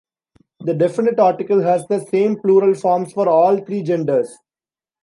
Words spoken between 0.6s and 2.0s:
The definite article has the